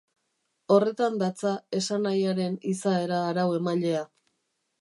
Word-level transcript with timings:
Horretan 0.75 1.19
datza 1.23 1.51
esanahiaren 1.81 2.57
izaera 2.75 3.23
arau-emailea. 3.29 4.05